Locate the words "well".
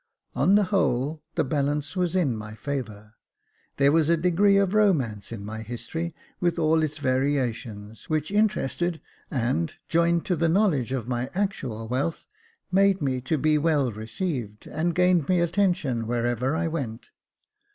13.59-13.91